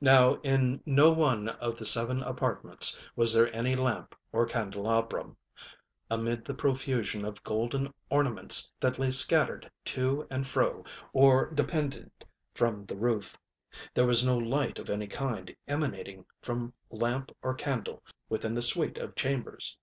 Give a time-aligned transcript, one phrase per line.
[0.00, 5.36] Now in no one of the seven apartments was there any lamp or candelabrum,
[6.10, 12.10] amid the profusion of golden ornaments that lay scattered to and fro or depended
[12.52, 13.38] from the roof.
[13.94, 18.98] There was no light of any kind emanating from lamp or candle within the suite
[18.98, 19.78] of chambers.